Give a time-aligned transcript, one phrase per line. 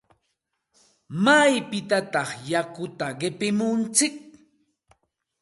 [1.23, 4.15] ¿Maypitataq yakuta qipimuntsik?